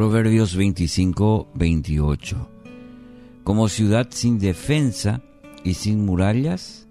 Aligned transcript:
Proverbios 0.00 0.56
25, 0.56 1.50
28. 1.56 2.48
Como 3.44 3.68
ciudad 3.68 4.08
sin 4.08 4.38
defensa 4.38 5.20
y 5.62 5.74
sin 5.74 6.06
murallas 6.06 6.88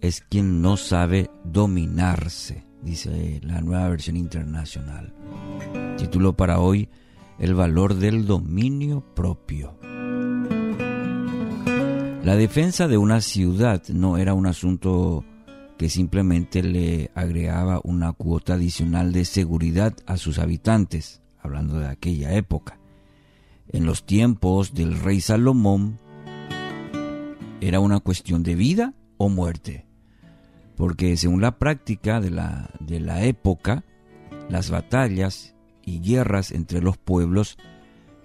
es 0.00 0.22
quien 0.22 0.60
no 0.60 0.76
sabe 0.76 1.30
dominarse, 1.44 2.66
dice 2.82 3.40
la 3.44 3.60
nueva 3.60 3.88
versión 3.88 4.16
internacional. 4.16 5.14
Título 5.96 6.32
para 6.32 6.58
hoy, 6.58 6.88
El 7.38 7.54
valor 7.54 7.94
del 7.94 8.26
dominio 8.26 9.04
propio. 9.14 9.78
La 12.24 12.34
defensa 12.34 12.88
de 12.88 12.98
una 12.98 13.20
ciudad 13.20 13.84
no 13.86 14.18
era 14.18 14.34
un 14.34 14.48
asunto 14.48 15.24
que 15.78 15.88
simplemente 15.88 16.64
le 16.64 17.12
agregaba 17.14 17.80
una 17.84 18.12
cuota 18.12 18.54
adicional 18.54 19.12
de 19.12 19.26
seguridad 19.26 19.94
a 20.06 20.16
sus 20.16 20.40
habitantes, 20.40 21.21
hablando 21.42 21.78
de 21.78 21.88
aquella 21.88 22.34
época. 22.34 22.78
En 23.68 23.86
los 23.86 24.04
tiempos 24.04 24.74
del 24.74 24.98
rey 24.98 25.20
Salomón 25.20 25.98
era 27.60 27.80
una 27.80 28.00
cuestión 28.00 28.42
de 28.42 28.54
vida 28.54 28.94
o 29.16 29.28
muerte, 29.28 29.86
porque 30.76 31.16
según 31.16 31.40
la 31.40 31.58
práctica 31.58 32.20
de 32.20 32.30
la, 32.30 32.70
de 32.80 33.00
la 33.00 33.24
época, 33.24 33.84
las 34.48 34.70
batallas 34.70 35.54
y 35.84 36.00
guerras 36.00 36.50
entre 36.50 36.80
los 36.80 36.96
pueblos 36.96 37.56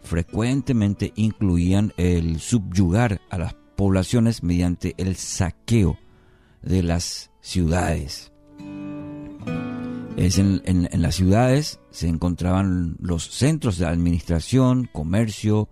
frecuentemente 0.04 1.14
incluían 1.16 1.94
el 1.98 2.40
subyugar 2.40 3.22
a 3.30 3.38
las 3.38 3.56
poblaciones 3.76 4.42
mediante 4.42 4.96
el 4.98 5.16
saqueo 5.16 5.98
de 6.62 6.84
las 6.84 7.32
ciudades. 7.42 8.32
En, 10.18 10.90
las 11.00 11.14
ciudades 11.14 11.80
se 11.92 12.08
encontraban 12.08 12.98
los 13.00 13.30
centros 13.30 13.78
de 13.78 13.86
administración, 13.86 14.90
comercio, 14.92 15.70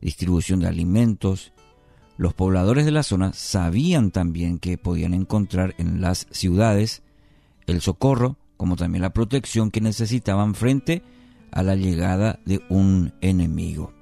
distribución 0.00 0.60
de 0.60 0.68
alimentos. 0.68 1.52
Los 2.16 2.32
pobladores 2.32 2.86
de 2.86 2.90
la 2.90 3.02
zona 3.02 3.34
sabían 3.34 4.10
también 4.10 4.58
que 4.58 4.78
podían 4.78 5.12
encontrar 5.12 5.74
en 5.76 6.00
las 6.00 6.26
ciudades 6.30 7.02
el 7.66 7.82
socorro, 7.82 8.38
como 8.56 8.76
también 8.76 9.02
la 9.02 9.12
protección 9.12 9.70
que 9.70 9.82
necesitaban 9.82 10.54
frente 10.54 11.02
a 11.50 11.62
la 11.62 11.76
llegada 11.76 12.40
de 12.46 12.62
un 12.70 13.12
enemigo. 13.20 13.92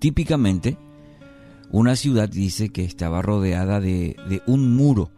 Típicamente, 0.00 0.76
una 1.70 1.94
ciudad 1.94 2.28
dice 2.28 2.70
que 2.70 2.84
estaba 2.84 3.22
rodeada 3.22 3.78
de, 3.78 4.16
de 4.28 4.42
un 4.48 4.74
muro 4.74 5.12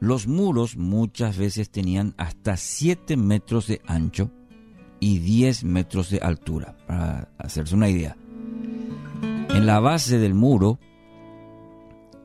los 0.00 0.26
muros 0.26 0.76
muchas 0.76 1.36
veces 1.36 1.70
tenían 1.70 2.14
hasta 2.16 2.56
7 2.56 3.16
metros 3.16 3.66
de 3.66 3.82
ancho 3.86 4.30
y 4.98 5.18
10 5.18 5.64
metros 5.64 6.10
de 6.10 6.18
altura, 6.18 6.76
para 6.86 7.28
hacerse 7.38 7.74
una 7.74 7.88
idea. 7.88 8.16
En 9.50 9.66
la 9.66 9.78
base 9.80 10.18
del 10.18 10.34
muro 10.34 10.78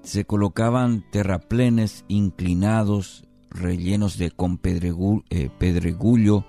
se 0.04 0.26
colocaban 0.26 1.04
terraplenes 1.12 2.06
inclinados 2.08 3.26
rellenos 3.50 4.18
de 4.18 4.32
con 4.32 4.60
eh, 4.64 5.50
pedregullo 5.58 6.46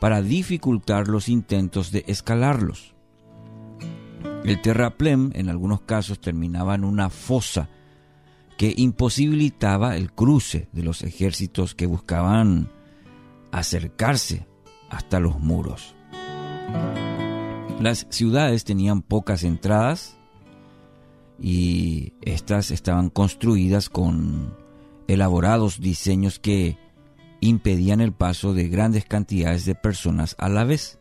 para 0.00 0.22
dificultar 0.22 1.08
los 1.08 1.28
intentos 1.28 1.90
de 1.90 2.04
escalarlos. 2.06 2.94
El 4.44 4.60
terraplén 4.60 5.32
en 5.34 5.48
algunos 5.48 5.82
casos 5.82 6.20
terminaba 6.20 6.74
en 6.74 6.84
una 6.84 7.10
fosa 7.10 7.68
que 8.56 8.72
imposibilitaba 8.76 9.96
el 9.96 10.12
cruce 10.12 10.68
de 10.72 10.82
los 10.82 11.02
ejércitos 11.02 11.74
que 11.74 11.86
buscaban 11.86 12.70
acercarse 13.50 14.46
hasta 14.90 15.20
los 15.20 15.40
muros. 15.40 15.94
Las 17.80 18.06
ciudades 18.10 18.64
tenían 18.64 19.02
pocas 19.02 19.42
entradas 19.42 20.16
y 21.40 22.12
estas 22.22 22.70
estaban 22.70 23.10
construidas 23.10 23.88
con 23.88 24.56
elaborados 25.08 25.80
diseños 25.80 26.38
que 26.38 26.78
impedían 27.40 28.00
el 28.00 28.12
paso 28.12 28.54
de 28.54 28.68
grandes 28.68 29.04
cantidades 29.04 29.64
de 29.64 29.74
personas 29.74 30.36
a 30.38 30.48
la 30.48 30.64
vez. 30.64 30.98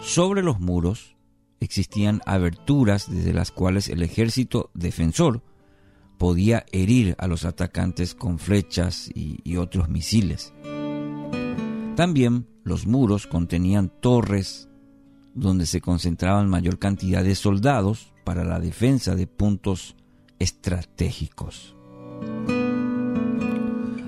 Sobre 0.00 0.42
los 0.42 0.60
muros 0.60 1.16
existían 1.60 2.22
aberturas 2.24 3.10
desde 3.10 3.34
las 3.34 3.50
cuales 3.50 3.88
el 3.88 4.02
ejército 4.02 4.70
defensor 4.74 5.42
podía 6.18 6.66
herir 6.72 7.14
a 7.18 7.28
los 7.28 7.44
atacantes 7.44 8.14
con 8.14 8.38
flechas 8.38 9.10
y, 9.14 9.56
otros 9.56 9.88
misiles. 9.88 10.52
También 11.96 12.46
los 12.64 12.86
muros 12.86 13.26
contenían 13.26 13.90
torres 14.00 14.68
donde 15.34 15.66
se 15.66 15.80
concentraban 15.80 16.48
mayor 16.48 16.78
cantidad 16.78 17.24
de 17.24 17.34
soldados 17.34 18.12
para 18.24 18.44
la 18.44 18.60
defensa 18.60 19.14
de 19.14 19.26
puntos 19.26 19.96
estratégicos. 20.38 21.74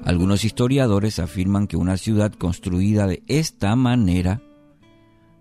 Algunos 0.04 0.44
historiadores 0.44 1.19
afirman 1.20 1.69
que 1.69 1.76
una 1.76 1.97
ciudad 1.97 2.32
construida 2.32 3.06
de 3.06 3.22
esta 3.28 3.75
manera 3.76 4.43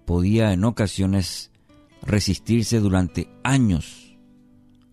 podía 0.05 0.53
en 0.53 0.63
ocasiones 0.63 1.51
resistirse 2.03 2.79
durante 2.79 3.29
años 3.43 4.08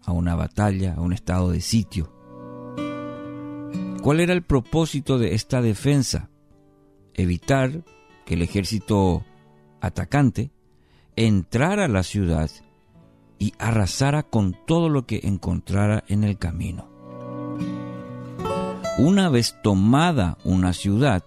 a 0.06 0.12
una 0.12 0.34
batalla, 0.34 0.94
a 0.94 1.00
un 1.00 1.12
estado 1.12 1.50
de 1.50 1.60
sitio. 1.60 2.12
¿Cuál 4.02 4.20
era 4.20 4.32
el 4.32 4.42
propósito 4.42 5.18
de 5.18 5.34
esta 5.34 5.60
defensa? 5.60 6.30
Evitar 7.12 7.84
que 8.24 8.34
el 8.34 8.42
ejército 8.42 9.24
atacante 9.80 10.52
entrara 11.16 11.86
a 11.86 11.88
la 11.88 12.02
ciudad 12.02 12.50
y 13.38 13.52
arrasara 13.58 14.22
con 14.22 14.56
todo 14.66 14.88
lo 14.88 15.06
que 15.06 15.20
encontrara 15.24 16.04
en 16.08 16.24
el 16.24 16.38
camino. 16.38 16.88
Una 18.98 19.28
vez 19.28 19.56
tomada 19.62 20.38
una 20.44 20.72
ciudad, 20.72 21.22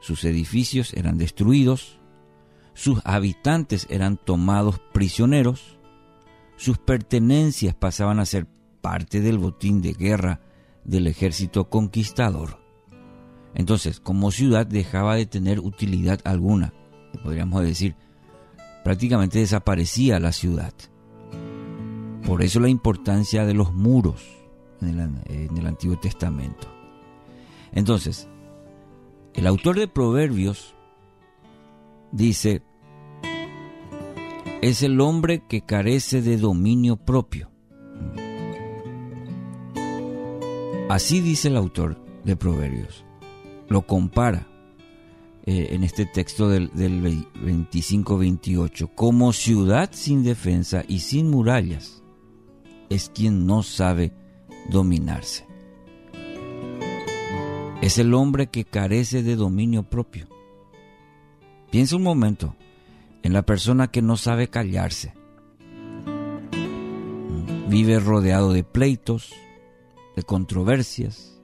sus 0.00 0.24
edificios 0.24 0.94
eran 0.94 1.18
destruidos, 1.18 1.98
sus 2.74 3.00
habitantes 3.04 3.86
eran 3.90 4.18
tomados 4.18 4.78
prisioneros, 4.92 5.75
sus 6.56 6.78
pertenencias 6.78 7.74
pasaban 7.74 8.18
a 8.18 8.26
ser 8.26 8.46
parte 8.80 9.20
del 9.20 9.38
botín 9.38 9.82
de 9.82 9.92
guerra 9.92 10.40
del 10.84 11.06
ejército 11.06 11.68
conquistador. 11.68 12.58
Entonces, 13.54 14.00
como 14.00 14.30
ciudad 14.30 14.66
dejaba 14.66 15.16
de 15.16 15.26
tener 15.26 15.60
utilidad 15.60 16.20
alguna, 16.24 16.74
podríamos 17.22 17.62
decir, 17.62 17.96
prácticamente 18.84 19.38
desaparecía 19.38 20.20
la 20.20 20.32
ciudad. 20.32 20.72
Por 22.26 22.42
eso 22.42 22.60
la 22.60 22.68
importancia 22.68 23.44
de 23.44 23.54
los 23.54 23.72
muros 23.72 24.22
en 24.80 25.22
el, 25.56 25.66
Antiguo 25.66 25.98
Testamento. 25.98 26.68
Entonces, 27.72 28.28
el 29.34 29.46
autor 29.46 29.78
de 29.78 29.88
Proverbios 29.88 30.74
dice, 32.12 32.62
es 34.62 34.82
el 34.82 35.00
hombre 35.00 35.42
que 35.48 35.60
carece 35.60 36.22
de 36.22 36.36
dominio 36.36 36.96
propio. 36.96 37.50
Así 40.88 41.20
dice 41.20 41.48
el 41.48 41.56
autor 41.56 41.98
de 42.24 42.36
Proverbios. 42.36 43.04
Lo 43.68 43.86
compara 43.86 44.46
eh, 45.44 45.68
en 45.70 45.84
este 45.84 46.06
texto 46.06 46.48
del, 46.48 46.70
del 46.74 47.02
25-28 47.02 48.90
como 48.94 49.32
ciudad 49.32 49.90
sin 49.92 50.22
defensa 50.22 50.84
y 50.86 51.00
sin 51.00 51.28
murallas. 51.28 52.02
Es 52.88 53.10
quien 53.10 53.46
no 53.46 53.62
sabe 53.62 54.12
dominarse. 54.70 55.44
Es 57.82 57.98
el 57.98 58.14
hombre 58.14 58.46
que 58.46 58.64
carece 58.64 59.22
de 59.22 59.36
dominio 59.36 59.82
propio. 59.82 60.28
Piensa 61.70 61.96
un 61.96 62.02
momento 62.04 62.54
en 63.26 63.32
la 63.32 63.42
persona 63.42 63.88
que 63.88 64.02
no 64.02 64.16
sabe 64.16 64.48
callarse. 64.48 65.12
Vive 67.68 67.98
rodeado 67.98 68.52
de 68.52 68.62
pleitos, 68.62 69.34
de 70.14 70.22
controversias, 70.22 71.42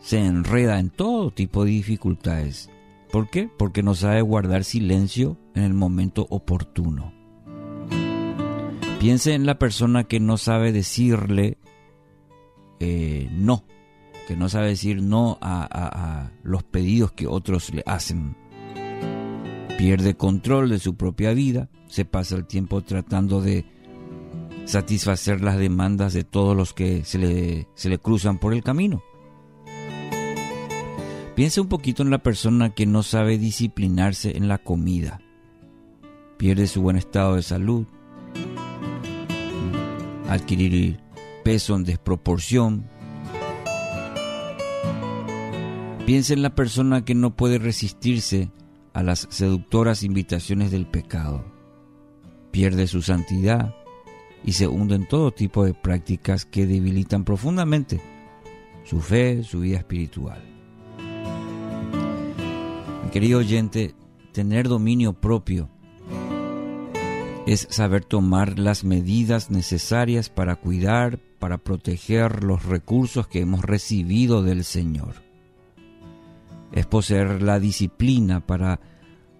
se 0.00 0.24
enreda 0.24 0.80
en 0.80 0.88
todo 0.88 1.30
tipo 1.32 1.66
de 1.66 1.72
dificultades. 1.72 2.70
¿Por 3.12 3.28
qué? 3.28 3.50
Porque 3.58 3.82
no 3.82 3.94
sabe 3.94 4.22
guardar 4.22 4.64
silencio 4.64 5.36
en 5.54 5.64
el 5.64 5.74
momento 5.74 6.26
oportuno. 6.30 7.12
Piense 8.98 9.34
en 9.34 9.44
la 9.44 9.58
persona 9.58 10.04
que 10.04 10.18
no 10.18 10.38
sabe 10.38 10.72
decirle 10.72 11.58
eh, 12.78 13.28
no, 13.32 13.64
que 14.26 14.34
no 14.34 14.48
sabe 14.48 14.68
decir 14.68 15.02
no 15.02 15.36
a 15.42 16.30
los 16.42 16.62
pedidos 16.62 17.12
que 17.12 17.26
otros 17.26 17.74
le 17.74 17.82
hacen 17.84 18.34
pierde 19.80 20.14
control 20.14 20.68
de 20.68 20.78
su 20.78 20.94
propia 20.94 21.32
vida, 21.32 21.70
se 21.88 22.04
pasa 22.04 22.36
el 22.36 22.46
tiempo 22.46 22.82
tratando 22.82 23.40
de 23.40 23.64
satisfacer 24.66 25.40
las 25.40 25.56
demandas 25.56 26.12
de 26.12 26.22
todos 26.22 26.54
los 26.54 26.74
que 26.74 27.02
se 27.06 27.16
le, 27.16 27.66
se 27.74 27.88
le 27.88 27.96
cruzan 27.98 28.36
por 28.36 28.52
el 28.52 28.62
camino. 28.62 29.02
Piensa 31.34 31.62
un 31.62 31.68
poquito 31.68 32.02
en 32.02 32.10
la 32.10 32.22
persona 32.22 32.74
que 32.74 32.84
no 32.84 33.02
sabe 33.02 33.38
disciplinarse 33.38 34.36
en 34.36 34.48
la 34.48 34.58
comida. 34.58 35.22
pierde 36.36 36.66
su 36.66 36.82
buen 36.82 36.96
estado 36.96 37.36
de 37.36 37.42
salud, 37.42 37.86
adquirir 40.28 41.00
peso 41.42 41.74
en 41.74 41.84
desproporción. 41.84 42.84
Piensa 46.04 46.34
en 46.34 46.42
la 46.42 46.54
persona 46.54 47.02
que 47.02 47.14
no 47.14 47.34
puede 47.34 47.58
resistirse 47.58 48.50
a 48.92 49.02
las 49.02 49.26
seductoras 49.30 50.02
invitaciones 50.02 50.70
del 50.70 50.86
pecado. 50.86 51.44
Pierde 52.50 52.86
su 52.86 53.02
santidad 53.02 53.74
y 54.44 54.52
se 54.52 54.66
hunde 54.66 54.94
en 54.96 55.06
todo 55.06 55.32
tipo 55.32 55.64
de 55.64 55.74
prácticas 55.74 56.44
que 56.44 56.66
debilitan 56.66 57.24
profundamente 57.24 58.00
su 58.84 59.00
fe, 59.00 59.42
su 59.44 59.60
vida 59.60 59.78
espiritual. 59.78 60.42
Mi 63.04 63.10
querido 63.10 63.38
oyente, 63.38 63.94
tener 64.32 64.68
dominio 64.68 65.12
propio 65.12 65.68
es 67.46 67.66
saber 67.70 68.04
tomar 68.04 68.58
las 68.58 68.84
medidas 68.84 69.50
necesarias 69.50 70.28
para 70.28 70.56
cuidar, 70.56 71.18
para 71.38 71.58
proteger 71.58 72.44
los 72.44 72.64
recursos 72.64 73.26
que 73.26 73.40
hemos 73.40 73.62
recibido 73.62 74.42
del 74.42 74.64
Señor. 74.64 75.29
Es 76.72 76.86
poseer 76.86 77.42
la 77.42 77.58
disciplina 77.58 78.46
para 78.46 78.80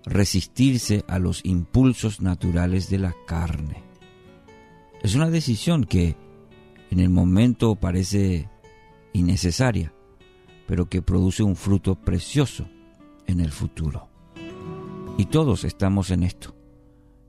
resistirse 0.04 1.04
a 1.08 1.18
los 1.18 1.44
impulsos 1.44 2.20
naturales 2.20 2.90
de 2.90 2.98
la 2.98 3.14
carne. 3.26 3.82
Es 5.02 5.14
una 5.14 5.30
decisión 5.30 5.84
que 5.84 6.16
en 6.90 7.00
el 7.00 7.10
momento 7.10 7.76
parece 7.76 8.48
innecesaria, 9.12 9.92
pero 10.66 10.88
que 10.88 11.02
produce 11.02 11.42
un 11.42 11.56
fruto 11.56 11.94
precioso 11.94 12.68
en 13.26 13.40
el 13.40 13.50
futuro. 13.50 14.08
Y 15.16 15.26
todos 15.26 15.64
estamos 15.64 16.10
en 16.10 16.22
esto, 16.22 16.54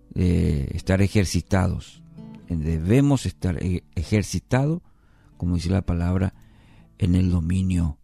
de 0.09 0.69
estar 0.73 1.01
ejercitados. 1.01 2.03
Debemos 2.47 3.25
estar 3.25 3.63
e-, 3.63 3.83
ejercitados, 3.95 4.81
como 5.37 5.55
dice 5.55 5.69
la 5.69 5.85
palabra, 5.85 6.33
en 6.97 7.15
el 7.15 7.31
dominio 7.31 7.97